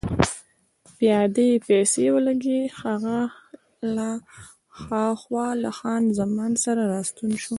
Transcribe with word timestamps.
پیاده 0.97 1.43
يې 1.49 1.57
پسې 1.65 2.03
ولېږه، 2.13 2.59
هغه 2.81 3.19
له 3.95 4.09
هاخوا 4.85 5.47
له 5.63 5.71
خان 5.77 6.03
زمان 6.19 6.51
سره 6.63 6.81
راستون 6.93 7.31
شو. 7.41 7.49